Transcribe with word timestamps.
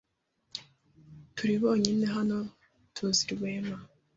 Turi 1.35 1.55
bonyine 1.61 2.05
hano 2.15 2.37
tuzi 2.93 3.23
Rwema. 3.33 3.77